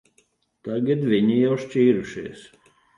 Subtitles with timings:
[0.69, 2.47] Tagad viņi jau šķīrušies.